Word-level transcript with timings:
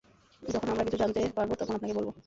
যখন 0.43 0.67
আমরা 0.69 0.81
আর 0.81 0.85
কিছু 0.85 0.97
জানতে 0.97 1.19
পারবো, 1.35 1.53
তখন 1.55 1.73
আপনাক 1.75 1.91
বলব। 1.95 2.11